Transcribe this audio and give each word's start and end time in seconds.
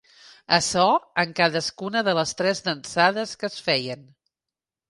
Açò 0.55 0.85
en 1.25 1.35
cadascuna 1.41 2.03
de 2.09 2.15
les 2.21 2.33
tres 2.39 2.65
dansades 2.71 3.35
que 3.43 3.51
es 3.55 3.63
feien. 3.69 4.07